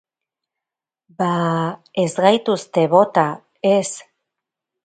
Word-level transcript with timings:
Ba, 1.19 1.27
ez 2.05 2.15
gaituzte 2.21 2.89
bota, 2.97 3.27
ez. 3.77 3.87